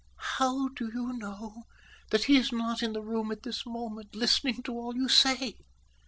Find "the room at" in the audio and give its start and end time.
2.93-3.43